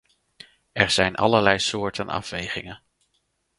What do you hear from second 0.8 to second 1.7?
zijn allerlei